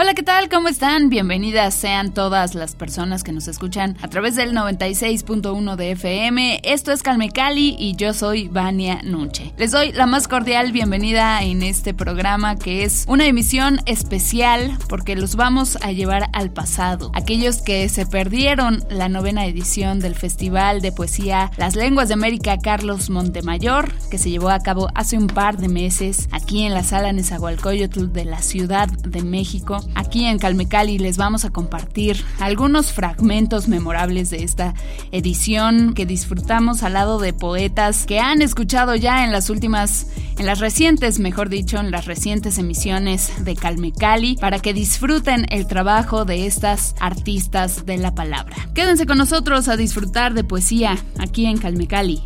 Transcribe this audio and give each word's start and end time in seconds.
Hola, 0.00 0.14
¿qué 0.14 0.22
tal? 0.22 0.48
¿Cómo 0.48 0.68
están? 0.68 1.08
Bienvenidas 1.08 1.74
sean 1.74 2.14
todas 2.14 2.54
las 2.54 2.76
personas 2.76 3.24
que 3.24 3.32
nos 3.32 3.48
escuchan 3.48 3.96
a 4.00 4.06
través 4.06 4.36
del 4.36 4.52
96.1 4.52 5.74
de 5.74 5.90
FM. 5.90 6.60
Esto 6.62 6.92
es 6.92 7.02
Calme 7.02 7.30
Cali 7.30 7.74
y 7.76 7.96
yo 7.96 8.14
soy 8.14 8.46
Vania 8.46 9.00
Nuche. 9.02 9.52
Les 9.56 9.72
doy 9.72 9.90
la 9.90 10.06
más 10.06 10.28
cordial 10.28 10.70
bienvenida 10.70 11.42
en 11.42 11.64
este 11.64 11.94
programa 11.94 12.54
que 12.54 12.84
es 12.84 13.06
una 13.08 13.26
emisión 13.26 13.80
especial 13.86 14.78
porque 14.88 15.16
los 15.16 15.34
vamos 15.34 15.76
a 15.82 15.90
llevar 15.90 16.30
al 16.32 16.52
pasado. 16.52 17.10
Aquellos 17.12 17.60
que 17.60 17.88
se 17.88 18.06
perdieron 18.06 18.84
la 18.90 19.08
novena 19.08 19.46
edición 19.46 19.98
del 19.98 20.14
Festival 20.14 20.80
de 20.80 20.92
Poesía 20.92 21.50
Las 21.56 21.74
Lenguas 21.74 22.06
de 22.06 22.14
América 22.14 22.56
Carlos 22.58 23.10
Montemayor, 23.10 23.92
que 24.12 24.18
se 24.18 24.30
llevó 24.30 24.50
a 24.50 24.60
cabo 24.60 24.90
hace 24.94 25.18
un 25.18 25.26
par 25.26 25.56
de 25.56 25.66
meses 25.66 26.28
aquí 26.30 26.62
en 26.62 26.72
la 26.72 26.84
sala 26.84 27.12
Nezahualcóyotl 27.12 28.12
de 28.12 28.26
la 28.26 28.42
Ciudad 28.42 28.86
de 28.86 29.24
México. 29.24 29.87
Aquí 29.94 30.24
en 30.24 30.38
Calmecali 30.38 30.98
les 30.98 31.16
vamos 31.16 31.44
a 31.44 31.50
compartir 31.50 32.24
algunos 32.40 32.92
fragmentos 32.92 33.68
memorables 33.68 34.30
de 34.30 34.42
esta 34.44 34.74
edición 35.12 35.94
que 35.94 36.06
disfrutamos 36.06 36.82
al 36.82 36.94
lado 36.94 37.18
de 37.18 37.32
poetas 37.32 38.06
que 38.06 38.20
han 38.20 38.42
escuchado 38.42 38.94
ya 38.94 39.24
en 39.24 39.32
las 39.32 39.50
últimas, 39.50 40.06
en 40.38 40.46
las 40.46 40.60
recientes, 40.60 41.18
mejor 41.18 41.48
dicho, 41.48 41.78
en 41.78 41.90
las 41.90 42.06
recientes 42.06 42.58
emisiones 42.58 43.44
de 43.44 43.56
Calmecali 43.56 44.36
para 44.36 44.60
que 44.60 44.72
disfruten 44.72 45.46
el 45.50 45.66
trabajo 45.66 46.24
de 46.24 46.46
estas 46.46 46.94
artistas 47.00 47.84
de 47.86 47.98
la 47.98 48.14
palabra. 48.14 48.56
Quédense 48.74 49.06
con 49.06 49.18
nosotros 49.18 49.68
a 49.68 49.76
disfrutar 49.76 50.34
de 50.34 50.44
poesía 50.44 50.96
aquí 51.18 51.46
en 51.46 51.58
Calmecali. 51.58 52.22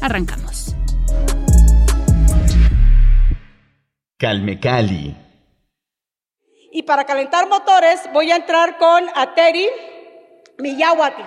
Arrancamos. 0.00 0.74
Calmecali 4.18 5.29
y 6.70 6.82
para 6.82 7.04
calentar 7.04 7.48
motores 7.48 8.00
voy 8.12 8.30
a 8.30 8.36
entrar 8.36 8.78
con 8.78 9.06
Ateri 9.14 9.68
Miyawati. 10.58 11.22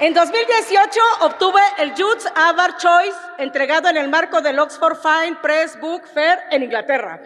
En 0.00 0.14
2018 0.14 1.00
obtuve 1.22 1.60
el 1.78 1.94
Youth 1.94 2.24
Award 2.34 2.76
Choice 2.76 3.18
entregado 3.38 3.88
en 3.88 3.96
el 3.96 4.08
marco 4.08 4.40
del 4.40 4.58
Oxford 4.58 4.96
Fine 4.96 5.38
Press 5.42 5.78
Book 5.80 6.02
Fair 6.14 6.38
en 6.50 6.62
Inglaterra 6.62 7.20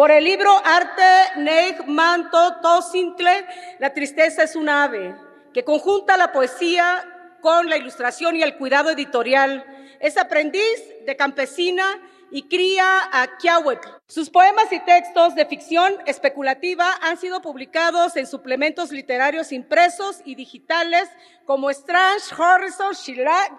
por 0.00 0.10
el 0.10 0.24
libro 0.24 0.50
Arte 0.64 1.02
Neig 1.36 1.86
Manto 1.86 2.56
Tosintle, 2.62 3.46
La 3.78 3.92
tristeza 3.92 4.42
es 4.42 4.56
un 4.56 4.68
ave, 4.68 5.14
que 5.52 5.62
conjunta 5.62 6.16
la 6.16 6.32
poesía 6.32 7.04
con 7.42 7.68
la 7.68 7.76
ilustración 7.76 8.36
y 8.36 8.42
el 8.42 8.56
cuidado 8.56 8.90
editorial. 8.90 9.64
Es 9.98 10.16
aprendiz 10.16 11.04
de 11.04 11.16
campesina 11.16 11.84
y 12.30 12.42
cría 12.42 13.08
a 13.12 13.36
Kiahuetl. 13.38 13.88
Sus 14.06 14.30
poemas 14.30 14.72
y 14.72 14.80
textos 14.80 15.34
de 15.34 15.46
ficción 15.46 15.94
especulativa 16.06 16.98
han 17.02 17.16
sido 17.16 17.40
publicados 17.40 18.16
en 18.16 18.26
suplementos 18.26 18.90
literarios 18.90 19.52
impresos 19.52 20.20
y 20.24 20.34
digitales 20.34 21.08
como 21.44 21.70
Strange 21.70 22.34
Horizon, 22.36 22.92
Shirak, 22.92 23.52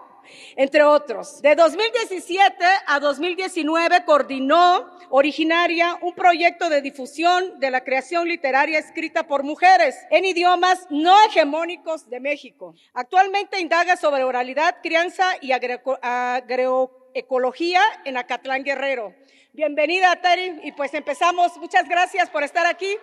entre 0.56 0.84
otros. 0.84 1.42
De 1.42 1.56
2017 1.56 2.66
a 2.88 3.00
2019 3.00 4.06
coordinó 4.06 4.90
originaria 5.10 5.98
un 6.02 6.14
proyecto 6.14 6.70
de 6.70 6.82
difusión 6.82 7.60
de 7.60 7.72
la 7.72 7.84
creación 7.84 8.28
literaria 8.28 8.80
escrita 8.80 9.28
por 9.28 9.44
mujeres 9.44 9.96
en 10.10 10.26
idiomas 10.26 10.88
no 10.90 11.16
hegemónicos 11.26 12.10
de 12.10 12.20
México. 12.20 12.76
Actualmente 12.94 13.60
indaga 13.60 13.98
sobre 13.98 14.24
oralidad, 14.24 14.78
crianza 14.82 15.26
y 15.42 15.52
agro 15.52 17.01
Ecología 17.14 17.82
en 18.06 18.18
Acatlán 18.18 18.64
Guerrero. 18.64 19.14
Bienvenida, 19.54 20.16
Terry, 20.22 20.62
y 20.64 20.72
pues 20.72 20.94
empezamos. 20.94 21.58
Muchas 21.58 21.88
gracias 21.88 22.30
por 22.30 22.44
estar 22.44 22.66
aquí. 22.66 22.98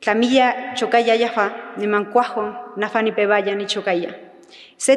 Tlamilla 0.00 0.74
chocaya 0.74 1.14
yafa, 1.14 1.74
ni 1.76 1.86
mancuajo, 1.86 2.74
nafa 2.76 3.02
ni 3.02 3.12
pebaya 3.12 3.54
ni 3.54 3.66
chocaya. 3.66 4.20
Se 4.76 4.96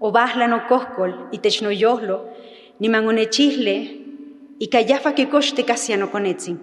obahla 0.00 0.48
no 0.48 0.66
coscol 0.66 1.28
y 1.30 1.38
technoyohlo, 1.38 2.28
ni 2.78 2.88
mangonechisle, 2.88 4.00
y 4.58 4.68
callafa 4.68 5.14
que 5.14 5.28
coste 5.28 5.64
casi 5.64 5.96
no 5.96 6.10
conetzin. 6.10 6.58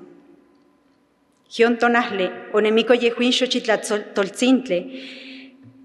Gion 1.50 1.78
tonasle, 1.78 2.32
onemico 2.54 2.94
yehuin 2.94 3.32
xochitlatoltzintle, 3.32 4.86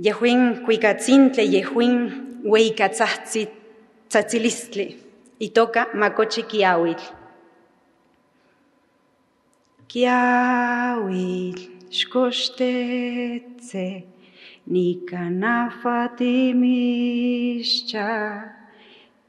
yehuin 0.00 0.64
cuicatzintle, 0.64 1.46
yehuin 1.46 2.42
hueicatzahtzilistli, 2.44 4.96
y 5.38 5.48
toca 5.50 5.88
macoche 5.94 6.42
kiawil. 6.42 6.96
Kiawil, 9.86 11.70
Νίκανα 14.64 15.72
φατιμίστια, 15.82 18.44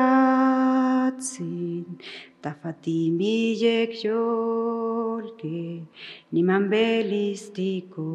τα 2.44 2.58
φατίμι 2.62 3.52
γεκιόλκε, 3.52 4.12
νιμαν 6.30 6.68
μπέλιστη 6.68 7.84
κόντας, 7.96 8.10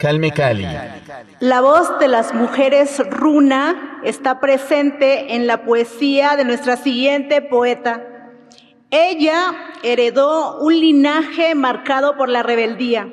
Calme 0.03 0.31
Cali. 0.31 0.67
La 1.39 1.61
voz 1.61 1.97
de 1.99 2.07
las 2.07 2.33
mujeres 2.33 3.01
runa 3.09 4.01
está 4.03 4.39
presente 4.39 5.33
en 5.33 5.47
la 5.47 5.63
poesía 5.63 6.35
de 6.35 6.45
nuestra 6.45 6.77
siguiente 6.77 7.41
poeta. 7.41 8.05
Ella 8.91 9.55
heredó 9.81 10.59
un 10.59 10.79
linaje 10.79 11.55
marcado 11.55 12.15
por 12.15 12.29
la 12.29 12.43
rebeldía 12.43 13.11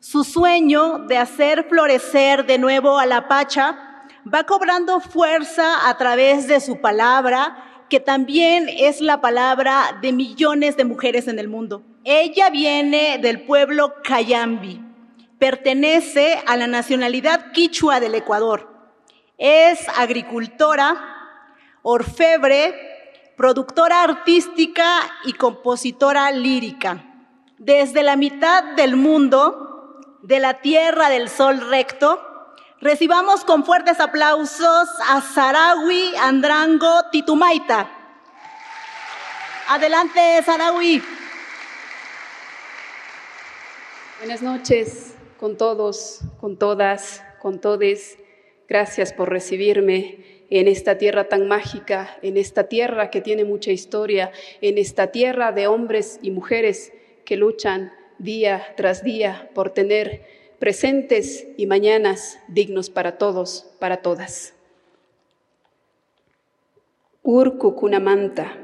su 0.00 0.22
sueño 0.22 1.00
de 1.00 1.18
hacer 1.18 1.66
florecer 1.68 2.46
de 2.46 2.56
nuevo 2.56 2.98
a 2.98 3.06
la 3.06 3.26
Pacha 3.26 3.76
va 4.32 4.44
cobrando 4.44 5.00
fuerza 5.00 5.88
a 5.88 5.98
través 5.98 6.46
de 6.46 6.60
su 6.60 6.80
palabra, 6.80 7.84
que 7.90 7.98
también 7.98 8.68
es 8.68 9.00
la 9.00 9.20
palabra 9.20 9.98
de 10.00 10.12
millones 10.12 10.76
de 10.76 10.84
mujeres 10.84 11.26
en 11.26 11.38
el 11.38 11.48
mundo. 11.48 11.82
Ella 12.04 12.48
viene 12.48 13.18
del 13.18 13.42
pueblo 13.42 13.94
Cayambi, 14.04 14.80
pertenece 15.38 16.42
a 16.46 16.56
la 16.56 16.66
nacionalidad 16.66 17.52
quichua 17.52 18.00
del 18.00 18.14
Ecuador. 18.14 18.68
Es 19.36 19.86
agricultora, 19.96 20.96
orfebre, 21.82 23.34
productora 23.36 24.02
artística 24.02 25.00
y 25.24 25.34
compositora 25.34 26.30
lírica. 26.32 27.04
Desde 27.56 28.02
la 28.02 28.16
mitad 28.16 28.64
del 28.74 28.96
mundo 28.96 30.18
de 30.22 30.40
la 30.40 30.60
Tierra 30.60 31.08
del 31.08 31.28
Sol 31.28 31.60
Recto, 31.70 32.20
recibamos 32.80 33.44
con 33.44 33.64
fuertes 33.64 34.00
aplausos 34.00 34.88
a 35.08 35.20
Sarawi 35.20 36.14
Andrango 36.20 37.04
Titumaita. 37.12 37.88
Adelante, 39.68 40.42
Sarawi. 40.44 41.02
Buenas 44.20 44.42
noches 44.42 45.17
con 45.38 45.56
todos, 45.56 46.20
con 46.40 46.58
todas, 46.58 47.22
con 47.40 47.60
todes. 47.60 48.18
Gracias 48.68 49.12
por 49.12 49.30
recibirme 49.30 50.44
en 50.50 50.68
esta 50.68 50.98
tierra 50.98 51.28
tan 51.28 51.46
mágica, 51.48 52.18
en 52.22 52.36
esta 52.36 52.68
tierra 52.68 53.10
que 53.10 53.20
tiene 53.20 53.44
mucha 53.44 53.70
historia, 53.70 54.32
en 54.60 54.78
esta 54.78 55.08
tierra 55.08 55.52
de 55.52 55.66
hombres 55.66 56.18
y 56.22 56.30
mujeres 56.30 56.92
que 57.24 57.36
luchan 57.36 57.92
día 58.18 58.74
tras 58.76 59.04
día 59.04 59.50
por 59.54 59.70
tener 59.70 60.24
presentes 60.58 61.46
y 61.56 61.66
mañanas 61.66 62.38
dignos 62.48 62.90
para 62.90 63.16
todos, 63.16 63.66
para 63.78 63.98
todas. 63.98 64.54
Urku 67.22 67.74
kunamanta, 67.74 68.56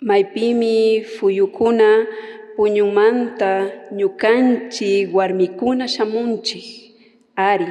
maipimi 0.00 1.04
fuyukuna 1.04 2.06
puñumanta 2.56 3.50
ñukanchi 3.98 4.90
warmikuna 5.16 5.84
shamunchi, 5.94 6.60
ari 7.36 7.66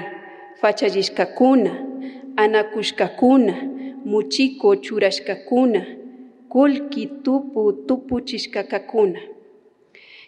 fachallishkakuna, 0.62 1.72
anakushkakuna, 2.44 3.54
muchiko 4.06 4.76
churashkakuna, 4.76 5.82
kulki 6.50 7.04
tupu 7.24 7.74
tupuchishkakakuna 7.88 9.20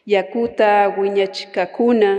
yakuta 0.06 0.69
wiñachkakuna, 1.00 2.09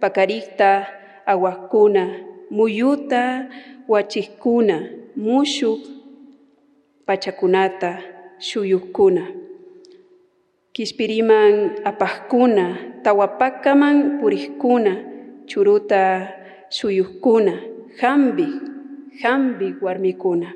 pakarikta 0.00 0.86
awakuna, 1.26 2.02
muyuta 2.50 3.48
wachikuna, 3.88 4.76
mushuk 5.16 5.80
pachakunata 7.06 7.90
shuyukuna. 8.38 9.41
Kispiriman 10.72 11.84
apajkuna, 11.84 12.66
tawapakaman 13.04 14.18
purikuna, 14.20 14.92
churuta 15.46 16.32
shuyukuna, 16.70 17.54
hambi, 18.00 18.48
hambi 19.22 19.74
warmikuna. 19.84 20.48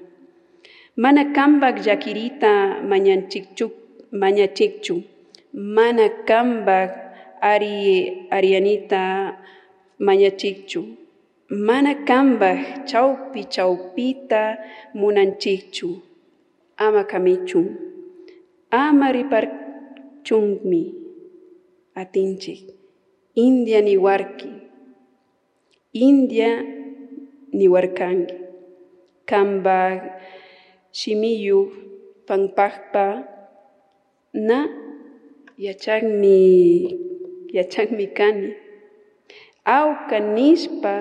Mana 0.97 1.25
kambak 1.37 1.87
yakirita 1.87 2.81
mañanchikchu, 2.91 3.67
mañachikchu 4.13 5.03
mana 5.53 6.09
kambak 6.29 6.91
ari 7.41 8.29
arianita 8.31 9.37
mañachichu 10.07 10.81
mana 11.51 11.95
kambak 12.09 12.85
chaupi 12.89 13.45
chaupita 13.45 14.59
munanchichu 14.95 16.01
ama 16.77 17.05
kamichu 17.05 17.61
ama 18.71 19.13
chungmi 20.27 20.83
atinchik. 21.95 22.63
India 23.37 23.79
niwarki 23.87 24.51
India 25.97 26.61
niwarkangi. 27.57 28.37
Kamba 29.25 29.81
shimiyu 30.93 31.73
pangpakpa, 32.29 33.25
na 34.35 34.59
yachangmi, 35.57 36.39
yachakmi 37.57 38.07
kani. 38.13 38.53
Kanispa, 40.11 40.95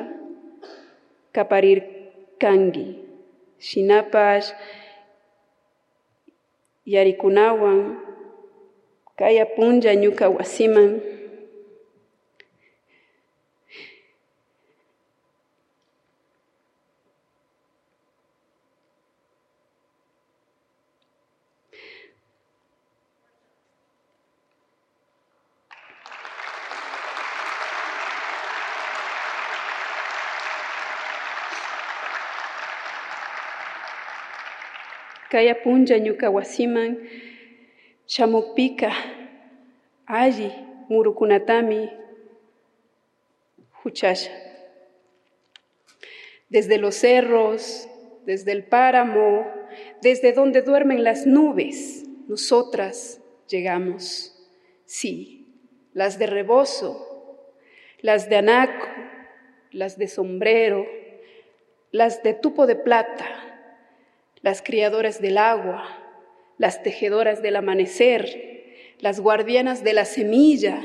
kaparirkangi, 1.35 2.87
sinapas, 3.59 4.55
yari 6.87 7.13
yarikunawan 7.13 7.99
kaya 9.15 9.45
punja 9.47 9.95
nyuka 9.95 10.27
wasiman 10.29 10.99
kaya 35.35 35.51
punja 35.55 35.99
ñuka 35.99 36.31
wasiman 36.31 36.95
shamukpika 38.07 38.91
alli 40.05 40.51
murukunatami 40.89 41.89
huchasha. 43.83 44.31
Desde 46.49 46.77
los 46.77 46.95
cerros, 46.95 47.87
desde 48.25 48.51
el 48.51 48.65
páramo, 48.65 49.45
desde 50.01 50.33
donde 50.33 50.61
duermen 50.61 51.03
las 51.03 51.25
nubes, 51.25 52.03
nosotras 52.27 53.19
llegamos. 53.47 54.31
Sí, 54.85 55.47
las 55.93 56.19
de 56.19 56.27
rebozo, 56.27 57.49
las 58.01 58.29
de 58.29 58.37
anaco, 58.37 58.87
las 59.71 59.97
de 59.97 60.07
sombrero, 60.07 60.85
las 61.91 62.23
de 62.23 62.33
tupo 62.33 62.67
de 62.67 62.75
plata, 62.75 63.25
las 64.41 64.61
criadoras 64.61 65.21
del 65.21 65.37
agua, 65.37 66.04
las 66.57 66.83
tejedoras 66.83 67.41
del 67.41 67.55
amanecer, 67.55 68.63
las 68.99 69.19
guardianas 69.19 69.83
de 69.83 69.93
la 69.93 70.05
semilla, 70.05 70.83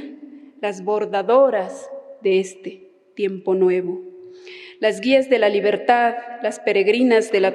las 0.60 0.84
bordadoras 0.84 1.90
de 2.22 2.40
este 2.40 2.90
tiempo 3.14 3.54
nuevo 3.54 4.10
las 4.80 5.02
guías 5.02 5.28
de 5.28 5.38
la 5.38 5.50
libertad, 5.50 6.14
las 6.42 6.58
peregrinas 6.58 7.30
de 7.30 7.40
la 7.40 7.54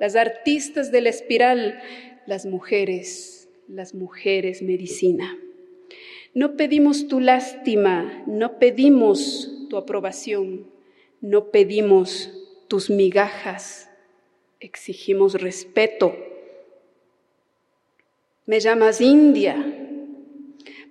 las 0.00 0.16
artistas 0.16 0.90
de 0.90 1.00
la 1.00 1.08
espiral, 1.08 1.80
las 2.26 2.44
mujeres, 2.44 3.48
las 3.68 3.94
mujeres 3.94 4.60
medicina. 4.60 5.38
No 6.34 6.56
pedimos 6.56 7.06
tu 7.06 7.20
lástima, 7.20 8.24
no 8.26 8.58
pedimos 8.58 9.68
tu 9.70 9.76
aprobación, 9.76 10.66
no 11.20 11.52
pedimos 11.52 12.32
tus 12.66 12.90
migajas, 12.90 13.88
exigimos 14.58 15.40
respeto. 15.40 16.16
Me 18.46 18.60
llamas 18.60 19.00
India. 19.00 19.56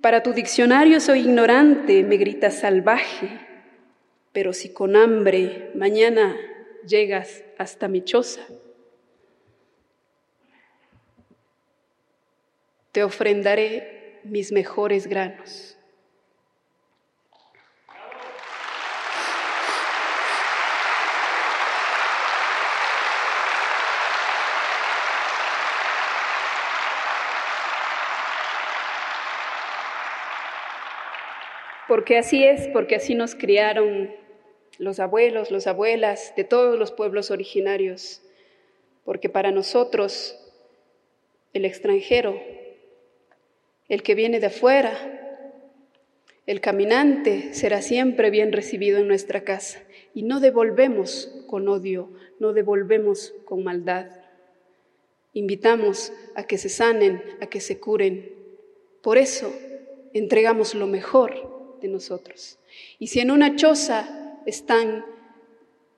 Para 0.02 0.24
tu 0.24 0.34
diccionario 0.34 1.00
soy 1.00 1.20
ignorante, 1.20 2.04
me 2.04 2.18
gritas 2.18 2.60
salvaje 2.60 3.44
pero 4.34 4.52
si 4.52 4.74
con 4.74 4.96
hambre 4.96 5.72
mañana 5.76 6.36
llegas 6.86 7.44
hasta 7.58 7.88
mi 7.88 8.04
choza, 8.04 8.42
te 12.92 13.04
ofrendaré 13.04 14.20
mis 14.24 14.52
mejores 14.52 15.08
granos. 15.08 15.78
Porque 31.94 32.18
así 32.18 32.44
es, 32.44 32.68
porque 32.70 32.96
así 32.96 33.14
nos 33.14 33.36
criaron 33.36 34.10
los 34.80 35.00
abuelos, 35.00 35.52
las 35.52 35.68
abuelas 35.68 36.34
de 36.36 36.44
todos 36.44 36.80
los 36.80 36.92
pueblos 36.92 37.30
originarios, 37.30 38.20
porque 39.06 39.30
para 39.30 39.52
nosotros 39.52 40.36
el 41.54 41.66
extranjero, 41.66 42.42
el 43.90 44.02
que 44.02 44.16
viene 44.16 44.40
de 44.40 44.48
afuera, 44.48 45.54
el 46.48 46.62
caminante 46.62 47.54
será 47.54 47.84
siempre 47.84 48.32
bien 48.32 48.54
recibido 48.54 48.98
en 48.98 49.08
nuestra 49.08 49.44
casa 49.44 49.84
y 50.16 50.24
no 50.24 50.40
devolvemos 50.40 51.44
con 51.46 51.68
odio, 51.68 52.10
no 52.40 52.54
devolvemos 52.54 53.36
con 53.46 53.64
maldad. 53.64 54.08
Invitamos 55.34 56.12
a 56.34 56.46
que 56.46 56.58
se 56.58 56.70
sanen, 56.70 57.22
a 57.40 57.46
que 57.46 57.62
se 57.62 57.80
curen. 57.80 58.34
Por 59.04 59.20
eso 59.20 59.54
entregamos 60.12 60.74
lo 60.74 60.88
mejor 60.88 61.53
nosotros. 61.88 62.58
Y 63.00 63.08
si 63.08 63.20
en 63.20 63.32
una 63.32 63.56
choza 63.56 64.40
están 64.46 65.06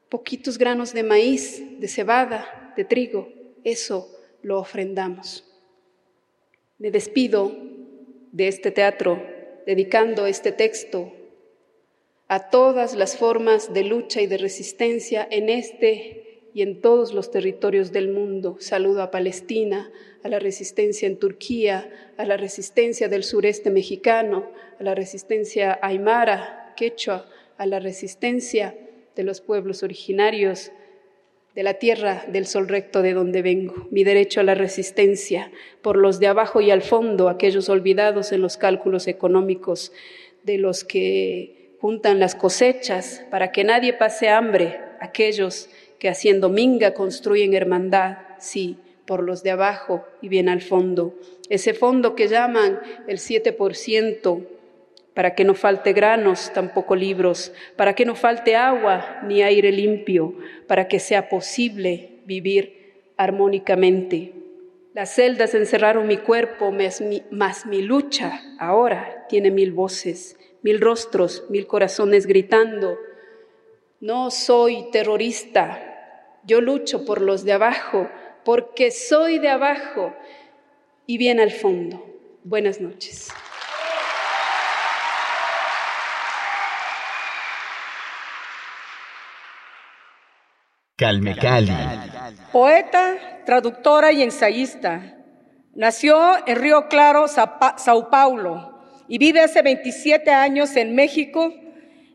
poquitos 0.10 0.58
granos 0.58 0.94
de 0.94 1.04
maíz, 1.04 1.64
de 1.80 1.88
cebada, 1.88 2.74
de 2.76 2.86
trigo, 2.86 3.30
eso 3.64 4.10
lo 4.42 4.60
ofrendamos. 4.60 5.44
Me 6.78 6.92
despido 6.92 7.52
de 8.32 8.48
este 8.48 8.72
teatro 8.72 9.22
dedicando 9.66 10.28
este 10.28 10.52
texto 10.52 11.12
a 12.28 12.50
todas 12.50 12.96
las 12.96 13.18
formas 13.18 13.74
de 13.74 13.84
lucha 13.84 14.22
y 14.22 14.28
de 14.28 14.38
resistencia 14.38 15.28
en 15.30 15.50
este 15.50 16.25
y 16.56 16.62
en 16.62 16.80
todos 16.80 17.14
los 17.14 17.32
territorios 17.32 17.92
del 17.92 18.08
mundo. 18.08 18.56
Saludo 18.62 19.02
a 19.02 19.12
Palestina, 19.12 19.92
a 20.24 20.30
la 20.30 20.40
resistencia 20.40 21.06
en 21.06 21.18
Turquía, 21.18 22.14
a 22.16 22.26
la 22.26 22.38
resistencia 22.38 23.10
del 23.10 23.26
sureste 23.26 23.70
mexicano, 23.70 24.50
a 24.80 24.84
la 24.84 24.96
resistencia 24.96 25.78
aymara, 25.82 26.74
quechua, 26.78 27.28
a 27.58 27.66
la 27.66 27.82
resistencia 27.82 28.74
de 29.18 29.24
los 29.24 29.42
pueblos 29.42 29.84
originarios 29.84 30.72
de 31.56 31.64
la 31.64 31.74
tierra 31.74 32.24
del 32.30 32.48
sol 32.48 32.70
recto 32.70 33.02
de 33.02 33.14
donde 33.14 33.42
vengo, 33.42 33.90
mi 33.92 34.06
derecho 34.06 34.40
a 34.40 34.44
la 34.44 34.56
resistencia 34.56 35.52
por 35.82 35.98
los 35.98 36.22
de 36.22 36.28
abajo 36.28 36.62
y 36.62 36.72
al 36.72 36.84
fondo, 36.84 37.28
aquellos 37.28 37.68
olvidados 37.68 38.32
en 38.32 38.42
los 38.42 38.56
cálculos 38.56 39.08
económicos 39.08 39.92
de 40.44 40.58
los 40.58 40.86
que 40.86 41.76
juntan 41.82 42.22
las 42.22 42.34
cosechas 42.34 43.26
para 43.30 43.52
que 43.52 43.66
nadie 43.66 43.92
pase 43.92 44.30
hambre, 44.30 44.80
aquellos 45.02 45.70
que 46.06 46.10
haciendo 46.10 46.50
minga 46.50 46.94
construyen 46.94 47.56
hermandad, 47.56 48.18
sí, 48.38 48.78
por 49.08 49.24
los 49.24 49.42
de 49.42 49.50
abajo 49.50 50.06
y 50.22 50.30
bien 50.30 50.50
al 50.50 50.62
fondo, 50.62 51.16
ese 51.50 51.74
fondo 51.74 52.14
que 52.14 52.28
llaman 52.28 52.80
el 53.08 53.18
7% 53.18 54.46
para 55.16 55.34
que 55.34 55.44
no 55.44 55.56
falte 55.56 55.94
granos, 55.94 56.52
tampoco 56.54 56.96
libros, 56.96 57.54
para 57.76 57.96
que 57.96 58.06
no 58.06 58.14
falte 58.14 58.56
agua 58.56 59.22
ni 59.24 59.42
aire 59.42 59.72
limpio, 59.72 60.36
para 60.68 60.88
que 60.88 61.00
sea 61.00 61.28
posible 61.28 62.20
vivir 62.28 63.02
armónicamente. 63.18 64.32
Las 64.94 65.16
celdas 65.16 65.56
encerraron 65.56 66.06
mi 66.06 66.18
cuerpo, 66.18 66.72
mas 66.72 67.66
mi 67.66 67.82
lucha 67.82 68.44
ahora 68.60 69.26
tiene 69.28 69.50
mil 69.50 69.72
voces, 69.72 70.38
mil 70.62 70.80
rostros, 70.82 71.46
mil 71.50 71.66
corazones 71.66 72.28
gritando. 72.28 72.96
No 74.02 74.30
soy 74.30 74.92
terrorista, 74.92 75.94
yo 76.46 76.62
lucho 76.62 77.06
por 77.06 77.22
los 77.22 77.44
de 77.44 77.54
abajo, 77.54 78.10
porque 78.44 78.92
soy 78.92 79.40
de 79.40 79.50
abajo 79.50 80.14
y 81.06 81.18
bien 81.18 81.40
al 81.40 81.52
fondo. 81.52 82.06
Buenas 82.44 82.80
noches. 82.80 83.34
Calme 90.98 91.36
Cali. 91.36 91.74
Poeta, 92.54 93.42
traductora 93.46 94.14
y 94.14 94.24
ensayista. 94.24 95.18
Nació 95.74 96.48
en 96.48 96.56
Río 96.56 96.88
Claro, 96.88 97.28
Sao 97.28 98.10
Paulo, 98.10 98.80
y 99.10 99.18
vive 99.18 99.42
hace 99.42 99.62
27 99.62 100.32
años 100.32 100.76
en 100.78 100.96
México. 100.96 101.54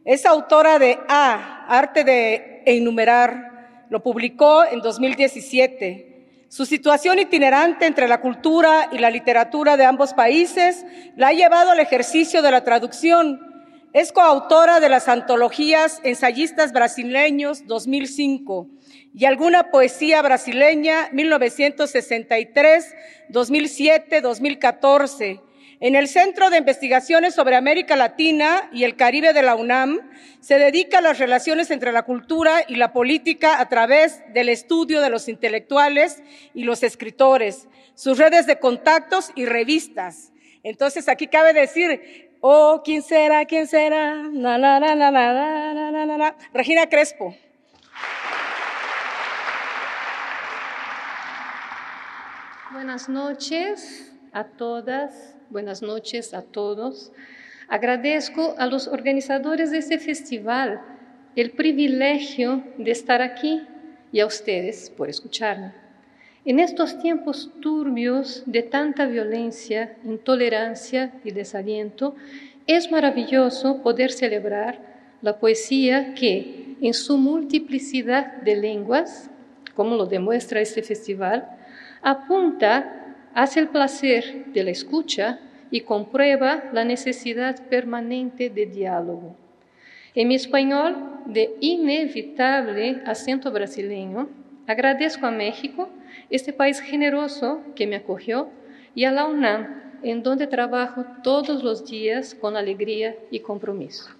Es 0.06 0.24
autora 0.24 0.78
de 0.78 0.98
A, 1.08 1.66
Arte 1.68 2.04
de 2.04 2.62
Enumerar. 2.64 3.49
Lo 3.90 4.02
publicó 4.02 4.64
en 4.64 4.80
2017. 4.80 6.46
Su 6.48 6.64
situación 6.64 7.18
itinerante 7.18 7.84
entre 7.84 8.08
la 8.08 8.20
cultura 8.20 8.88
y 8.92 8.98
la 8.98 9.10
literatura 9.10 9.76
de 9.76 9.84
ambos 9.84 10.14
países 10.14 10.86
la 11.16 11.28
ha 11.28 11.32
llevado 11.32 11.72
al 11.72 11.80
ejercicio 11.80 12.40
de 12.40 12.50
la 12.50 12.64
traducción 12.64 13.50
es 13.92 14.12
coautora 14.12 14.78
de 14.78 14.88
las 14.88 15.08
antologías 15.08 16.00
Ensayistas 16.04 16.72
Brasileños 16.72 17.66
2005 17.66 18.68
y 19.12 19.24
alguna 19.24 19.72
poesía 19.72 20.22
brasileña 20.22 21.08
1963, 21.10 22.94
2007, 23.30 24.20
2014. 24.20 25.40
En 25.82 25.94
el 25.94 26.08
Centro 26.08 26.50
de 26.50 26.58
Investigaciones 26.58 27.34
sobre 27.34 27.56
América 27.56 27.96
Latina 27.96 28.68
y 28.70 28.84
el 28.84 28.96
Caribe 28.96 29.32
de 29.32 29.40
la 29.40 29.54
UNAM 29.54 30.10
se 30.40 30.58
dedica 30.58 30.98
a 30.98 31.00
las 31.00 31.18
relaciones 31.18 31.70
entre 31.70 31.90
la 31.90 32.02
cultura 32.02 32.56
y 32.68 32.76
la 32.76 32.92
política 32.92 33.58
a 33.58 33.66
través 33.70 34.22
del 34.34 34.50
estudio 34.50 35.00
de 35.00 35.08
los 35.08 35.26
intelectuales 35.26 36.22
y 36.52 36.64
los 36.64 36.82
escritores, 36.82 37.66
sus 37.94 38.18
redes 38.18 38.46
de 38.46 38.58
contactos 38.58 39.32
y 39.34 39.46
revistas. 39.46 40.32
Entonces 40.62 41.08
aquí 41.08 41.28
cabe 41.28 41.54
decir, 41.54 42.28
Oh, 42.42 42.82
¿quién 42.84 43.02
será? 43.02 43.46
¿Quién 43.46 43.66
será? 43.66 44.16
Na, 44.16 44.58
na, 44.58 44.80
na, 44.80 44.94
na, 44.94 45.10
na, 45.10 45.74
na, 45.74 46.06
na, 46.06 46.16
na. 46.18 46.36
Regina 46.52 46.90
Crespo. 46.90 47.34
Buenas 52.70 53.08
noches 53.08 54.10
a 54.32 54.44
todas, 54.44 55.34
buenas 55.50 55.82
noches 55.82 56.34
a 56.34 56.42
todos. 56.42 57.12
Agradezco 57.68 58.54
a 58.58 58.66
los 58.66 58.86
organizadores 58.86 59.70
de 59.70 59.78
este 59.78 59.98
festival 59.98 60.80
el 61.36 61.50
privilegio 61.50 62.62
de 62.78 62.90
estar 62.90 63.22
aquí 63.22 63.62
y 64.12 64.20
a 64.20 64.26
ustedes 64.26 64.90
por 64.90 65.08
escucharme. 65.08 65.72
En 66.44 66.58
estos 66.58 66.98
tiempos 66.98 67.50
turbios 67.60 68.42
de 68.46 68.62
tanta 68.62 69.06
violencia, 69.06 69.96
intolerancia 70.04 71.12
y 71.24 71.32
desaliento, 71.32 72.14
es 72.66 72.90
maravilloso 72.90 73.82
poder 73.82 74.10
celebrar 74.10 74.78
la 75.22 75.38
poesía 75.38 76.14
que, 76.14 76.76
en 76.80 76.94
su 76.94 77.18
multiplicidad 77.18 78.40
de 78.42 78.56
lenguas, 78.56 79.28
como 79.74 79.96
lo 79.96 80.06
demuestra 80.06 80.60
este 80.60 80.82
festival, 80.82 81.48
apunta 82.00 82.99
hacia 83.34 83.62
el 83.62 83.68
placer 83.68 84.46
de 84.46 84.64
la 84.64 84.70
escucha 84.70 85.40
y 85.70 85.82
comprueba 85.82 86.64
la 86.72 86.84
necesidad 86.84 87.68
permanente 87.68 88.50
de 88.50 88.66
diálogo. 88.66 89.36
En 90.14 90.28
mi 90.28 90.34
español 90.34 90.96
de 91.26 91.56
inevitable 91.60 93.02
acento 93.06 93.52
brasileño, 93.52 94.28
agradezco 94.66 95.26
a 95.26 95.30
México, 95.30 95.88
este 96.28 96.52
país 96.52 96.80
generoso 96.80 97.62
que 97.76 97.86
me 97.86 97.96
acogió, 97.96 98.48
y 98.94 99.04
a 99.04 99.12
la 99.12 99.26
UNAM, 99.26 99.80
en 100.02 100.22
donde 100.22 100.46
trabajo 100.46 101.04
todos 101.22 101.62
los 101.62 101.88
días 101.88 102.34
con 102.34 102.56
alegría 102.56 103.14
y 103.30 103.40
compromiso. 103.40 104.10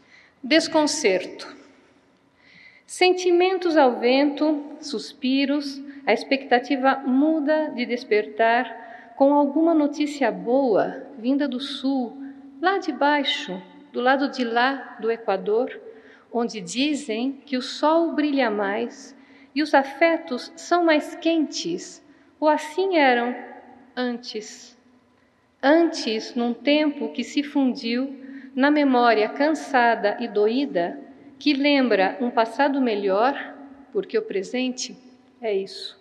Desconcerto. 0.42 1.46
Sentimentos 2.86 3.76
ao 3.76 3.98
vento, 3.98 4.76
suspiros, 4.80 5.80
a 6.06 6.12
expectativa 6.12 6.98
muda 7.06 7.70
de 7.70 7.86
despertar 7.86 8.89
com 9.20 9.34
alguma 9.34 9.74
notícia 9.74 10.32
boa 10.32 11.06
vinda 11.18 11.46
do 11.46 11.60
sul, 11.60 12.16
lá 12.58 12.78
de 12.78 12.90
baixo, 12.90 13.62
do 13.92 14.00
lado 14.00 14.30
de 14.30 14.42
lá 14.42 14.96
do 14.98 15.10
Equador, 15.10 15.78
onde 16.32 16.58
dizem 16.58 17.32
que 17.44 17.54
o 17.54 17.60
sol 17.60 18.14
brilha 18.14 18.50
mais 18.50 19.14
e 19.54 19.62
os 19.62 19.74
afetos 19.74 20.50
são 20.56 20.86
mais 20.86 21.14
quentes, 21.16 22.02
ou 22.40 22.48
assim 22.48 22.96
eram 22.96 23.36
antes. 23.94 24.74
Antes, 25.62 26.34
num 26.34 26.54
tempo 26.54 27.12
que 27.12 27.22
se 27.22 27.42
fundiu 27.42 28.18
na 28.54 28.70
memória 28.70 29.28
cansada 29.28 30.16
e 30.18 30.28
doída, 30.28 30.98
que 31.38 31.52
lembra 31.52 32.16
um 32.22 32.30
passado 32.30 32.80
melhor, 32.80 33.34
porque 33.92 34.16
o 34.16 34.22
presente 34.22 34.96
é 35.42 35.52
isso. 35.52 35.99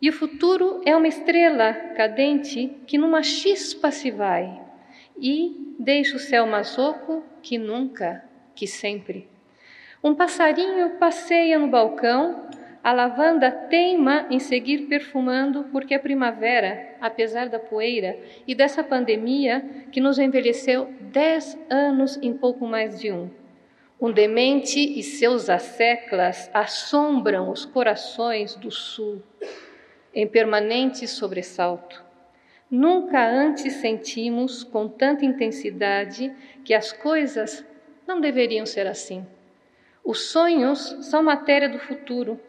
E 0.00 0.08
o 0.08 0.12
futuro 0.14 0.80
é 0.86 0.96
uma 0.96 1.08
estrela 1.08 1.74
cadente 1.94 2.74
que 2.86 2.96
numa 2.96 3.22
chispa 3.22 3.90
se 3.90 4.10
vai 4.10 4.58
e 5.18 5.74
deixa 5.78 6.16
o 6.16 6.18
céu 6.18 6.46
mais 6.46 6.78
oco 6.78 7.22
que 7.42 7.58
nunca, 7.58 8.24
que 8.54 8.66
sempre. 8.66 9.28
Um 10.02 10.14
passarinho 10.14 10.96
passeia 10.98 11.58
no 11.58 11.68
balcão, 11.68 12.48
a 12.82 12.92
lavanda 12.92 13.50
teima 13.50 14.26
em 14.30 14.38
seguir 14.38 14.86
perfumando, 14.86 15.64
porque 15.64 15.92
a 15.92 15.98
primavera, 15.98 16.96
apesar 16.98 17.50
da 17.50 17.58
poeira 17.58 18.18
e 18.46 18.54
dessa 18.54 18.82
pandemia 18.82 19.62
que 19.92 20.00
nos 20.00 20.18
envelheceu 20.18 20.90
dez 21.12 21.58
anos 21.68 22.18
em 22.22 22.32
pouco 22.32 22.66
mais 22.66 22.98
de 22.98 23.12
um. 23.12 23.28
Um 24.00 24.10
demente 24.10 24.80
e 24.98 25.02
seus 25.02 25.50
asseclas 25.50 26.50
assombram 26.54 27.50
os 27.50 27.66
corações 27.66 28.54
do 28.54 28.70
sul, 28.70 29.22
em 30.14 30.26
permanente 30.26 31.06
sobressalto. 31.06 32.02
Nunca 32.70 33.28
antes 33.28 33.74
sentimos 33.74 34.62
com 34.62 34.88
tanta 34.88 35.24
intensidade 35.24 36.32
que 36.64 36.72
as 36.72 36.92
coisas 36.92 37.64
não 38.06 38.20
deveriam 38.20 38.64
ser 38.64 38.86
assim. 38.86 39.26
Os 40.04 40.26
sonhos 40.26 40.96
são 41.02 41.22
matéria 41.22 41.68
do 41.68 41.78
futuro. 41.78 42.40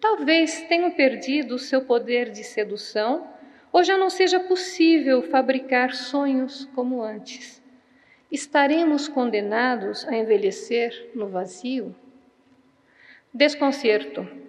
Talvez 0.00 0.62
tenham 0.62 0.90
perdido 0.90 1.58
seu 1.58 1.82
poder 1.82 2.30
de 2.30 2.44
sedução 2.44 3.28
ou 3.72 3.82
já 3.84 3.96
não 3.96 4.10
seja 4.10 4.40
possível 4.40 5.22
fabricar 5.22 5.94
sonhos 5.94 6.68
como 6.74 7.02
antes. 7.02 7.62
Estaremos 8.30 9.08
condenados 9.08 10.06
a 10.06 10.16
envelhecer 10.16 11.10
no 11.14 11.28
vazio? 11.28 11.94
Desconcerto. 13.32 14.39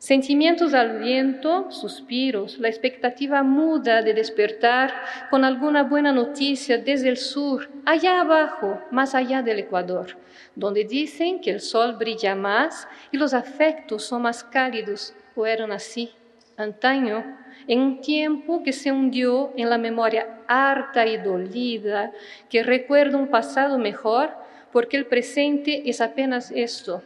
Sentimientos 0.00 0.72
al 0.72 0.98
viento, 0.98 1.70
suspiros, 1.70 2.58
la 2.58 2.68
expectativa 2.68 3.42
muda 3.42 4.00
de 4.00 4.14
despertar 4.14 4.94
con 5.28 5.44
alguna 5.44 5.82
buena 5.82 6.10
noticia 6.10 6.78
desde 6.78 7.10
el 7.10 7.18
sur, 7.18 7.68
allá 7.84 8.22
abajo, 8.22 8.80
más 8.90 9.14
allá 9.14 9.42
del 9.42 9.58
Ecuador, 9.58 10.16
donde 10.56 10.84
dicen 10.84 11.38
que 11.38 11.50
el 11.50 11.60
sol 11.60 11.96
brilla 11.98 12.34
más 12.34 12.88
y 13.12 13.18
los 13.18 13.34
afectos 13.34 14.02
son 14.02 14.22
más 14.22 14.42
cálidos, 14.42 15.12
o 15.36 15.44
eran 15.44 15.70
así, 15.70 16.10
antaño, 16.56 17.36
en 17.66 17.80
un 17.80 18.00
tiempo 18.00 18.62
que 18.62 18.72
se 18.72 18.90
hundió 18.90 19.52
en 19.54 19.68
la 19.68 19.76
memoria 19.76 20.40
harta 20.48 21.04
y 21.04 21.18
dolida, 21.18 22.10
que 22.48 22.62
recuerda 22.62 23.18
un 23.18 23.28
pasado 23.28 23.76
mejor, 23.76 24.30
porque 24.72 24.96
el 24.96 25.04
presente 25.04 25.90
es 25.90 26.00
apenas 26.00 26.50
esto, 26.52 27.02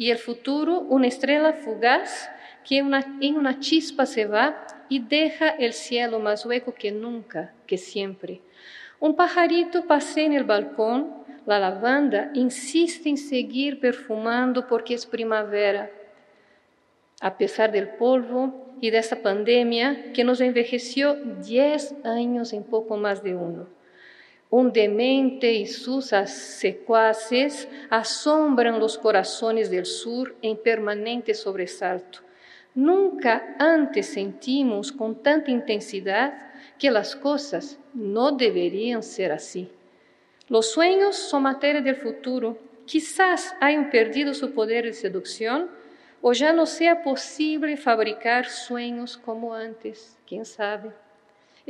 y 0.00 0.10
el 0.10 0.16
futuro 0.16 0.80
una 0.88 1.08
estrella 1.08 1.52
fugaz 1.52 2.30
que 2.66 2.78
en 2.78 3.36
una 3.36 3.60
chispa 3.60 4.06
se 4.06 4.24
va 4.24 4.66
y 4.88 4.98
deja 4.98 5.50
el 5.50 5.74
cielo 5.74 6.18
más 6.18 6.46
hueco 6.46 6.72
que 6.72 6.90
nunca, 6.90 7.52
que 7.66 7.76
siempre. 7.76 8.40
Un 8.98 9.14
pajarito 9.14 9.84
pasea 9.84 10.24
en 10.24 10.32
el 10.32 10.44
balcón, 10.44 11.12
la 11.44 11.58
lavanda 11.58 12.30
insiste 12.32 13.10
en 13.10 13.18
seguir 13.18 13.78
perfumando 13.78 14.66
porque 14.66 14.94
es 14.94 15.04
primavera. 15.04 15.90
A 17.20 17.36
pesar 17.36 17.70
del 17.70 17.90
polvo 17.90 18.72
y 18.80 18.88
de 18.88 18.96
esta 18.96 19.16
pandemia 19.16 20.14
que 20.14 20.24
nos 20.24 20.40
envejeció 20.40 21.14
10 21.14 22.06
años 22.06 22.54
en 22.54 22.64
poco 22.64 22.96
más 22.96 23.22
de 23.22 23.34
uno. 23.34 23.66
Un 24.50 24.72
demente 24.72 25.52
y 25.52 25.66
sus 25.66 26.06
secuaces 26.26 27.68
asombran 27.88 28.80
los 28.80 28.98
corazones 28.98 29.70
del 29.70 29.86
sur 29.86 30.34
en 30.42 30.56
permanente 30.56 31.34
sobresalto. 31.34 32.18
Nunca 32.74 33.54
antes 33.60 34.06
sentimos 34.06 34.90
con 34.90 35.22
tanta 35.22 35.52
intensidad 35.52 36.50
que 36.78 36.90
las 36.90 37.14
cosas 37.14 37.78
no 37.94 38.32
deberían 38.32 39.04
ser 39.04 39.30
así. 39.30 39.70
Los 40.48 40.72
sueños 40.72 41.14
son 41.14 41.44
materia 41.44 41.80
del 41.80 41.96
futuro. 41.96 42.58
Quizás 42.86 43.54
hayan 43.60 43.88
perdido 43.88 44.34
su 44.34 44.52
poder 44.52 44.84
de 44.84 44.92
seducción 44.92 45.70
o 46.20 46.32
ya 46.32 46.52
no 46.52 46.66
sea 46.66 47.02
posible 47.02 47.76
fabricar 47.76 48.46
sueños 48.46 49.16
como 49.16 49.54
antes, 49.54 50.18
quién 50.26 50.44
sabe 50.44 50.90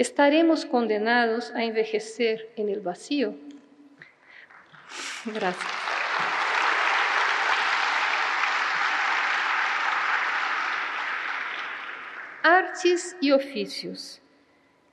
estaremos 0.01 0.65
condenados 0.65 1.51
a 1.51 1.63
envejecer 1.63 2.51
en 2.57 2.71
el 2.71 2.81
vacío. 2.81 3.35
Gracias. 5.27 5.73
Artes 12.43 13.15
e 13.21 13.31
ofícios. 13.31 14.23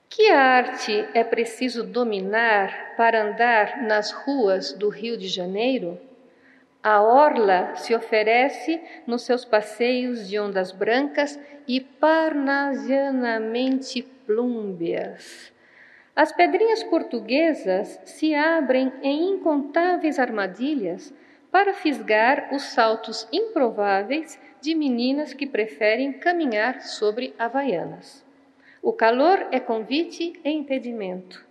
Que 0.10 0.30
arte 0.30 1.08
é 1.14 1.24
preciso 1.24 1.84
dominar 1.84 2.96
para 2.98 3.24
andar 3.24 3.84
nas 3.84 4.12
ruas 4.12 4.74
do 4.74 4.90
Rio 4.90 5.18
de 5.18 5.30
Janeiro? 5.30 5.98
A 6.90 7.02
orla 7.02 7.76
se 7.76 7.94
oferece 7.94 8.82
nos 9.06 9.24
seus 9.24 9.44
passeios 9.44 10.30
de 10.30 10.40
ondas 10.40 10.72
brancas 10.72 11.38
e 11.68 11.82
parnasianamente 11.82 14.04
plúmbeas. 14.26 15.52
As 16.16 16.32
pedrinhas 16.32 16.86
portuguesas 16.86 18.00
se 18.06 18.34
abrem 18.34 18.94
em 19.04 19.32
incontáveis 19.32 20.18
armadilhas 20.18 21.14
para 21.52 21.74
fisgar 21.74 22.48
os 22.54 22.64
saltos 22.64 23.28
improváveis 23.34 24.40
de 24.62 24.74
meninas 24.74 25.34
que 25.34 25.46
preferem 25.46 26.14
caminhar 26.14 26.84
sobre 26.84 27.36
havaianas. 27.38 28.26
O 28.82 28.94
calor 28.94 29.46
é 29.52 29.60
convite 29.60 30.40
e 30.42 30.50
impedimento. 30.50 31.47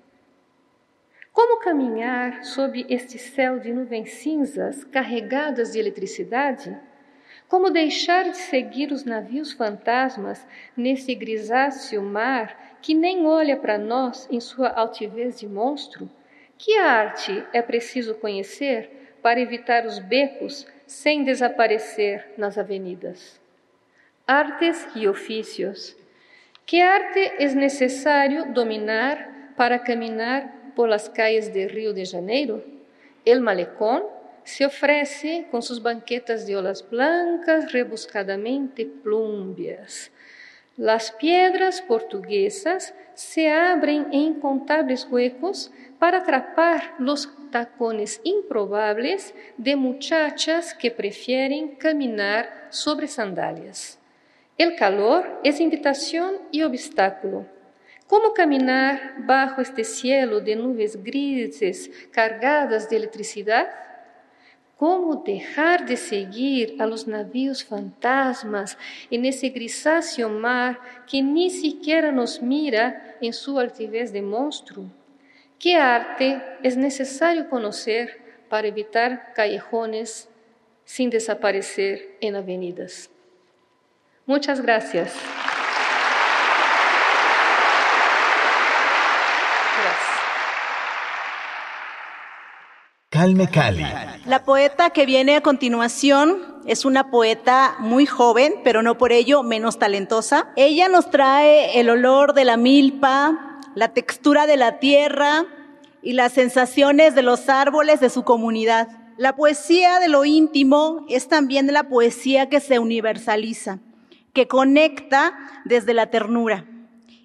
Como 1.36 1.58
caminhar 1.58 2.44
sob 2.44 2.86
este 2.88 3.18
céu 3.18 3.58
de 3.58 3.70
nuvens 3.70 4.10
cinzas 4.14 4.84
carregadas 4.84 5.72
de 5.72 5.78
eletricidade? 5.78 6.74
Como 7.46 7.68
deixar 7.68 8.24
de 8.30 8.38
seguir 8.38 8.90
os 8.90 9.04
navios 9.04 9.52
fantasmas 9.52 10.46
nesse 10.74 11.14
grisáceo 11.14 12.00
mar 12.00 12.78
que 12.80 12.94
nem 12.94 13.26
olha 13.26 13.54
para 13.54 13.76
nós 13.76 14.26
em 14.30 14.40
sua 14.40 14.70
altivez 14.70 15.38
de 15.38 15.46
monstro? 15.46 16.08
Que 16.56 16.78
arte 16.78 17.44
é 17.52 17.60
preciso 17.60 18.14
conhecer 18.14 19.18
para 19.20 19.38
evitar 19.38 19.84
os 19.84 19.98
becos 19.98 20.66
sem 20.86 21.22
desaparecer 21.22 22.32
nas 22.38 22.56
avenidas? 22.56 23.38
Artes 24.26 24.88
e 24.96 25.06
ofícios. 25.06 25.94
Que 26.64 26.80
arte 26.80 27.20
é 27.38 27.46
necessário 27.50 28.54
dominar 28.54 29.52
para 29.54 29.78
caminhar 29.78 30.55
por 30.76 30.88
las 30.88 31.10
calles 31.10 31.52
de 31.52 31.66
Rio 31.66 31.92
de 31.92 32.06
Janeiro? 32.06 32.62
El 33.24 33.40
malecón 33.40 34.04
se 34.44 34.64
ofrece 34.64 35.48
com 35.50 35.60
suas 35.60 35.82
banquetas 35.82 36.46
de 36.46 36.54
olas 36.54 36.88
blancas 36.88 37.72
rebuscadamente 37.72 38.86
plúmbias. 38.86 40.12
Las 40.76 41.10
piedras 41.10 41.80
portuguesas 41.80 42.94
se 43.14 43.50
abren 43.50 44.06
en 44.12 44.36
incontables 44.36 45.08
huecos 45.10 45.72
para 45.98 46.18
atrapar 46.18 46.94
los 46.98 47.30
tacones 47.50 48.20
improbables 48.22 49.34
de 49.56 49.74
muchachas 49.74 50.74
que 50.74 50.90
prefieren 50.90 51.76
caminar 51.76 52.68
sobre 52.68 53.08
sandalias. 53.08 53.98
El 54.58 54.76
calor 54.76 55.40
es 55.42 55.60
invitación 55.60 56.34
y 56.50 56.62
obstáculo. 56.62 57.46
¿Cómo 58.06 58.32
caminar 58.34 59.16
bajo 59.18 59.60
este 59.60 59.82
cielo 59.82 60.40
de 60.40 60.54
nubes 60.54 61.02
grises 61.02 61.90
cargadas 62.12 62.88
de 62.88 62.96
electricidad? 62.96 63.68
¿Cómo 64.76 65.16
dejar 65.16 65.86
de 65.86 65.96
seguir 65.96 66.76
a 66.78 66.86
los 66.86 67.08
navíos 67.08 67.64
fantasmas 67.64 68.78
en 69.10 69.24
ese 69.24 69.48
grisáceo 69.48 70.28
mar 70.28 70.78
que 71.10 71.20
ni 71.20 71.50
siquiera 71.50 72.12
nos 72.12 72.40
mira 72.40 73.16
en 73.20 73.32
su 73.32 73.58
altivez 73.58 74.12
de 74.12 74.22
monstruo? 74.22 74.84
¿Qué 75.58 75.74
arte 75.74 76.40
es 76.62 76.76
necesario 76.76 77.48
conocer 77.48 78.20
para 78.48 78.68
evitar 78.68 79.32
callejones 79.34 80.28
sin 80.84 81.10
desaparecer 81.10 82.16
en 82.20 82.36
avenidas? 82.36 83.10
Muchas 84.26 84.60
gracias. 84.60 85.12
La 94.26 94.44
poeta 94.44 94.90
que 94.90 95.06
viene 95.06 95.36
a 95.36 95.40
continuación 95.40 96.60
es 96.66 96.84
una 96.84 97.10
poeta 97.10 97.76
muy 97.78 98.04
joven, 98.04 98.54
pero 98.62 98.82
no 98.82 98.98
por 98.98 99.12
ello 99.12 99.42
menos 99.42 99.78
talentosa. 99.78 100.48
Ella 100.56 100.88
nos 100.88 101.10
trae 101.10 101.80
el 101.80 101.88
olor 101.88 102.34
de 102.34 102.44
la 102.44 102.56
milpa, 102.56 103.60
la 103.74 103.88
textura 103.88 104.46
de 104.46 104.56
la 104.56 104.78
tierra 104.78 105.44
y 106.02 106.12
las 106.12 106.32
sensaciones 106.32 107.14
de 107.14 107.22
los 107.22 107.48
árboles 107.48 108.00
de 108.00 108.10
su 108.10 108.22
comunidad. 108.22 108.88
La 109.16 109.34
poesía 109.34 109.98
de 109.98 110.08
lo 110.08 110.24
íntimo 110.24 111.06
es 111.08 111.28
también 111.28 111.72
la 111.72 111.84
poesía 111.84 112.50
que 112.50 112.60
se 112.60 112.78
universaliza, 112.78 113.78
que 114.34 114.46
conecta 114.46 115.34
desde 115.64 115.94
la 115.94 116.10
ternura. 116.10 116.66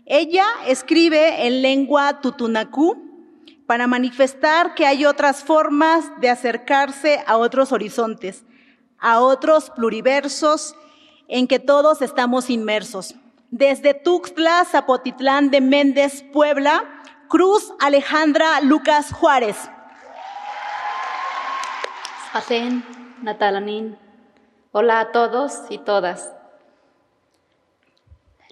Ella 0.06 0.46
escribe 0.68 1.48
en 1.48 1.62
lengua 1.62 2.22
tutunacú, 2.22 3.11
para 3.72 3.88
manifestar 3.88 4.76
que 4.76 4.86
hay 4.86 5.06
otras 5.06 5.46
formas 5.46 6.04
de 6.20 6.30
acercarse 6.30 7.24
a 7.26 7.38
otros 7.38 7.72
horizontes, 7.72 8.44
a 9.00 9.22
otros 9.22 9.70
pluriversos 9.70 10.76
en 11.30 11.48
que 11.48 11.58
todos 11.58 12.02
estamos 12.02 12.50
inmersos. 12.50 13.16
Desde 13.50 13.94
Tuxtla, 13.94 14.66
Zapotitlán 14.66 15.52
de 15.52 15.62
Méndez, 15.62 16.22
Puebla, 16.34 16.84
Cruz 17.30 17.72
Alejandra 17.80 18.60
Lucas 18.60 19.14
Juárez. 19.14 19.56
Natalanin. 23.22 23.98
Hola 24.74 25.00
a 25.00 25.12
todos 25.14 25.62
y 25.70 25.78
todas. 25.78 26.30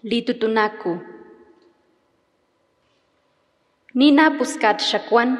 Litutunaku. 0.01 1.18
Nina 3.99 4.31
puskat 4.31 4.79
syakwan, 4.79 5.35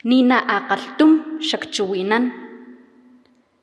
nina 0.00 0.38
akaltum 0.48 1.36
syakchuwinan, 1.44 2.32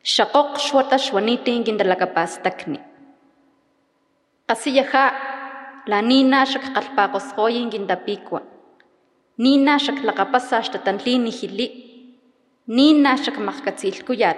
syakok 0.06 0.62
syuwata 0.62 1.02
syuwanitin 1.02 1.66
gindalakapas 1.66 2.38
takni. 2.46 2.78
Kasiyaha, 4.46 5.06
la 5.90 5.98
nina 6.06 6.46
syakkalpakos 6.46 7.34
hoyin 7.34 7.74
gindapikwa, 7.74 8.46
nina 9.42 9.82
syaklakapasa 9.82 10.62
xtatantlini 10.62 11.34
hili, 11.34 11.68
nina 12.70 13.18
syakmakatsilhkuyat, 13.18 14.38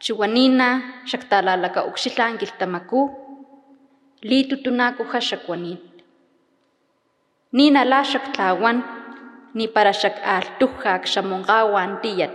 chuwanina 0.00 0.68
syaktalalaka 1.04 1.84
ukxilhan 1.84 2.40
gilhtamaku, 2.40 3.12
li 4.24 4.48
tutunakuja 4.48 5.20
syakwanin 5.20 5.95
ni 7.52 7.70
nalaxak 7.70 8.34
tlawan, 8.34 8.82
ni 9.54 9.70
paraxak 9.70 10.18
altujak 10.22 11.06
xamongawan 11.06 12.02
tiyat. 12.02 12.34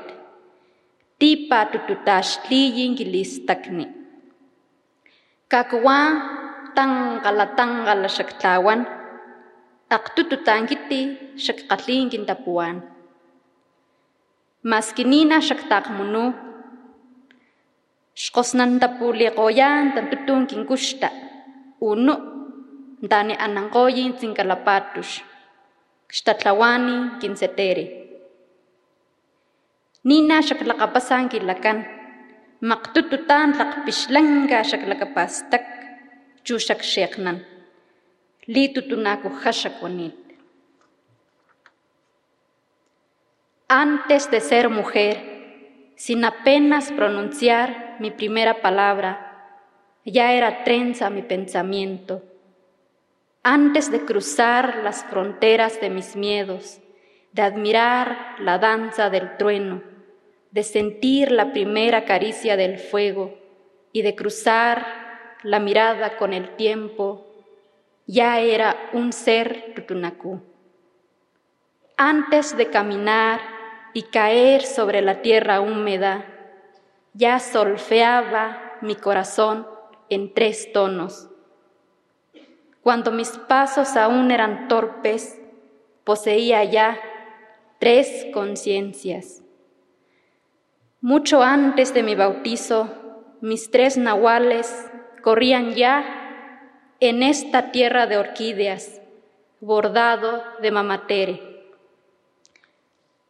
Tipa 1.19 1.69
tututaxtliyin 1.69 2.97
gilistakni. 2.97 3.85
Kakwa 5.51 5.99
tangkala 6.73 7.53
tangkala 7.53 8.07
xak 8.07 8.39
tlawan, 8.39 8.87
aqtututangiti 9.91 11.35
xak 11.37 11.67
qatlin 11.69 12.09
kintapuan. 12.09 12.81
Maskinina 14.63 15.43
xak 15.43 15.67
taqmunu, 15.69 16.33
xqosnantapuliqoyan 18.15 19.93
tantutun 19.93 20.47
kinkuxta, 20.49 21.09
unu' 21.83 22.30
Dani 23.09 23.33
anangoyin 23.33 24.13
tsinkalapatus, 24.13 25.23
xtatlawani 26.13 27.17
kinsetere. 27.19 27.85
Nina 30.03 30.41
xaklakapasan 30.41 31.29
kilakan, 31.29 31.85
maqtututan 32.61 33.53
tlaqpixlanka 33.53 34.61
xaklakapastak, 34.69 35.65
chu 36.45 36.55
xakxeqnan, 36.67 37.37
litutunaku 38.53 39.29
jaxakuanit. 39.43 40.17
Antes 43.67 44.29
de 44.31 44.39
ser 44.39 44.69
mujer, 44.69 45.17
sin 45.95 46.23
apenas 46.25 46.91
pronunciar 46.91 47.97
mi 47.99 48.11
primera 48.11 48.61
palabra, 48.61 49.11
ya 50.05 50.33
era 50.33 50.63
trenza 50.63 51.09
mi 51.09 51.23
pensamiento 51.23 52.30
antes 53.43 53.89
de 53.89 54.05
cruzar 54.05 54.81
las 54.83 55.03
fronteras 55.05 55.81
de 55.81 55.89
mis 55.89 56.15
miedos, 56.15 56.79
de 57.31 57.41
admirar 57.41 58.35
la 58.39 58.59
danza 58.59 59.09
del 59.09 59.35
trueno, 59.37 59.81
de 60.51 60.63
sentir 60.63 61.31
la 61.31 61.51
primera 61.51 62.05
caricia 62.05 62.55
del 62.55 62.77
fuego 62.77 63.37
y 63.91 64.03
de 64.03 64.15
cruzar 64.15 64.85
la 65.43 65.59
mirada 65.59 66.17
con 66.17 66.33
el 66.33 66.55
tiempo, 66.55 67.25
ya 68.05 68.39
era 68.39 68.75
un 68.93 69.11
ser 69.11 69.73
tutunacú. 69.75 70.41
Antes 71.97 72.55
de 72.55 72.69
caminar 72.69 73.39
y 73.93 74.03
caer 74.03 74.63
sobre 74.63 75.01
la 75.01 75.21
tierra 75.21 75.61
húmeda, 75.61 76.25
ya 77.13 77.39
solfeaba 77.39 78.77
mi 78.81 78.95
corazón 78.95 79.67
en 80.09 80.33
tres 80.33 80.71
tonos 80.73 81.30
cuando 82.83 83.11
mis 83.11 83.29
pasos 83.29 83.95
aún 83.95 84.31
eran 84.31 84.67
torpes, 84.67 85.39
poseía 86.03 86.63
ya 86.63 86.99
tres 87.79 88.27
conciencias. 88.33 89.43
Mucho 90.99 91.41
antes 91.41 91.93
de 91.93 92.03
mi 92.03 92.15
bautizo, 92.15 92.89
mis 93.41 93.71
tres 93.71 93.97
nahuales 93.97 94.89
corrían 95.21 95.73
ya 95.73 96.21
en 96.99 97.23
esta 97.23 97.71
tierra 97.71 98.05
de 98.07 98.17
orquídeas, 98.17 99.01
bordado 99.59 100.43
de 100.61 100.71
mamatere. 100.71 101.41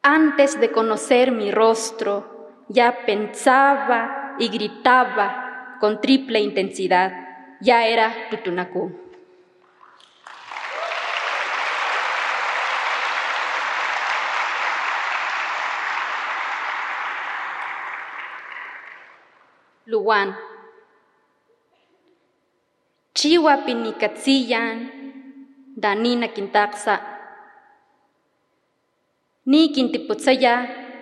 Antes 0.01 0.59
de 0.59 0.71
conocer 0.71 1.31
mi 1.31 1.51
rostro, 1.51 2.65
ya 2.67 3.05
pensaba 3.05 4.35
y 4.39 4.49
gritaba 4.49 5.77
con 5.79 6.01
triple 6.01 6.39
intensidad, 6.39 7.13
ya 7.61 7.85
era 7.85 8.13
Tutunacú. 8.29 9.10
Luwan. 19.91 20.31
Chiwa 23.11 23.59
pinikatsiyan, 23.67 24.87
danina 25.75 26.31
kintaksa. 26.31 26.95
Ni 29.51 29.67
kintiputsaya 29.75 30.53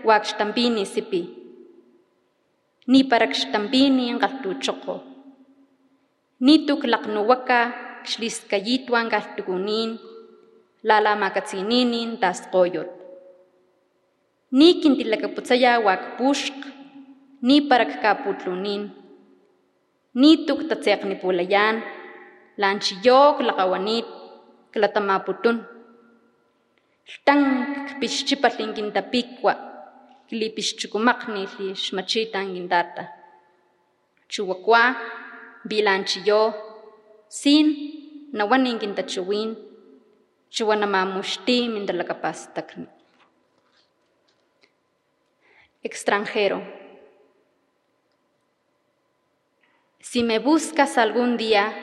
wakxtampini 0.01 0.89
sipi. 0.89 1.21
Ni 2.89 3.05
parakxtampini 3.05 4.09
ngaltuchoko. 4.17 5.05
Ni 6.41 6.65
tuklaknuwaka 6.65 7.59
xliskayituan 8.09 9.05
galtukunin, 9.13 10.01
lalamakatsinin 10.81 12.17
tasqoyot. 12.17 12.89
Ni 14.49 14.81
kintilakaputsaya 14.81 15.77
wakpushk, 15.77 16.78
ni 17.41 17.63
parak'kaputlunin, 17.69 18.91
nituk 20.13 20.67
tatsekgnipulayán 20.69 21.75
lan 22.61 22.75
chiyok 22.83 23.39
lakgawanit 23.47 24.07
klatamaputun. 24.73 25.57
Lhtan 27.09 27.39
kpixchipalhin 27.87 28.75
kintapikwa 28.77 29.53
kilipixchukumakni 30.27 31.47
tli 31.51 31.67
xmachitan 31.73 32.53
kintata. 32.53 33.03
Chuwakwa 34.29 34.93
bilan 35.65 36.05
chiyo 36.05 36.53
sin 37.39 37.65
nawanin 38.37 38.77
kintachiwin 38.77 39.57
chuwa 40.53 40.75
namamuxti 40.75 41.65
mintalakapastakni. 41.73 42.85
Extranjero. 45.81 46.78
Si 50.01 50.23
me 50.23 50.39
buscas 50.39 50.97
algún 50.97 51.35
día, 51.35 51.73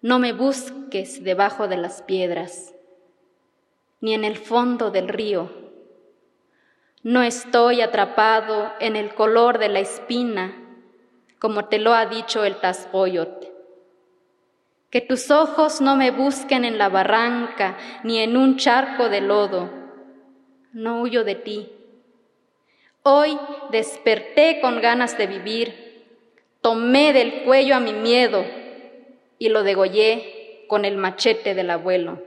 no 0.00 0.18
me 0.18 0.32
busques 0.32 1.22
debajo 1.22 1.68
de 1.68 1.76
las 1.76 2.00
piedras, 2.00 2.74
ni 4.00 4.14
en 4.14 4.24
el 4.24 4.36
fondo 4.36 4.90
del 4.90 5.08
río. 5.08 5.50
No 7.02 7.22
estoy 7.22 7.82
atrapado 7.82 8.72
en 8.80 8.96
el 8.96 9.14
color 9.14 9.58
de 9.58 9.68
la 9.68 9.80
espina, 9.80 10.54
como 11.38 11.66
te 11.66 11.78
lo 11.78 11.92
ha 11.92 12.06
dicho 12.06 12.44
el 12.44 12.56
Tasboyot. 12.56 13.52
Que 14.88 15.02
tus 15.02 15.30
ojos 15.30 15.82
no 15.82 15.96
me 15.96 16.10
busquen 16.10 16.64
en 16.64 16.78
la 16.78 16.88
barranca 16.88 17.76
ni 18.02 18.18
en 18.18 18.38
un 18.38 18.56
charco 18.56 19.10
de 19.10 19.20
lodo. 19.20 19.70
No 20.72 21.02
huyo 21.02 21.22
de 21.24 21.34
ti. 21.34 21.70
Hoy 23.02 23.38
desperté 23.70 24.60
con 24.62 24.80
ganas 24.80 25.16
de 25.18 25.26
vivir 25.26 25.89
Tomé 26.60 27.12
del 27.12 27.44
cuello 27.44 27.74
a 27.74 27.80
mi 27.80 27.92
miedo 27.92 28.44
y 29.38 29.48
lo 29.48 29.62
degollé 29.62 30.66
con 30.68 30.84
el 30.84 30.96
machete 30.96 31.54
del 31.54 31.70
abuelo. 31.70 32.22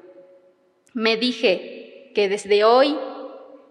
Me 0.93 1.17
dije 1.17 2.11
que 2.15 2.29
desde 2.29 2.63
hoy 2.63 2.97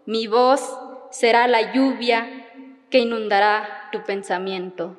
mi 0.07 0.27
voz 0.27 0.62
será 1.11 1.48
la 1.48 1.72
lluvia 1.72 2.46
que 2.90 2.98
inundará 2.98 3.88
tu 3.90 4.05
pensamiento. 4.05 4.96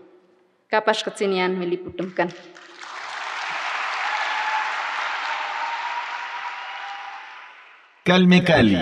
Calme 8.03 8.43
Cali. 8.43 8.77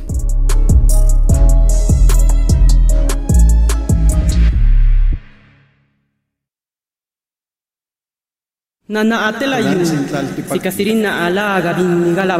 Nana 8.87 9.29
atela 9.29 9.61
yu, 9.63 9.83
sikasirina 10.53 11.25
ala 11.25 11.59
gabinga 11.59 12.23
la 12.27 12.37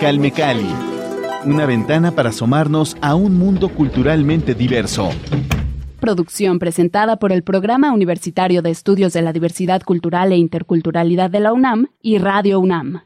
Calme 0.00 0.32
Cali, 0.32 0.66
una 1.44 1.64
ventana 1.64 2.10
para 2.10 2.30
asomarnos 2.30 2.96
a 3.00 3.14
un 3.14 3.38
mundo 3.38 3.68
culturalmente 3.68 4.56
diverso. 4.56 5.10
Producción 6.00 6.58
presentada 6.58 7.18
por 7.20 7.30
el 7.30 7.44
Programa 7.44 7.92
Universitario 7.92 8.62
de 8.62 8.70
Estudios 8.70 9.12
de 9.12 9.22
la 9.22 9.32
Diversidad 9.32 9.82
Cultural 9.82 10.32
e 10.32 10.36
Interculturalidad 10.38 11.30
de 11.30 11.38
la 11.38 11.52
UNAM 11.52 11.86
y 12.02 12.18
Radio 12.18 12.58
UNAM. 12.58 13.00